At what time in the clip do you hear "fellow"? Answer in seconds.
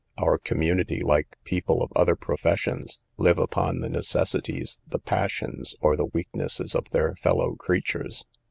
7.17-7.53